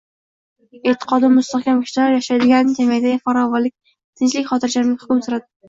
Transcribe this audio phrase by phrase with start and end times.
[0.91, 5.51] E’tiqodi mustahkam kishilar yashaydigan jamiyatda farovonlik, tinchlik-xotirjamlik hukm suradi.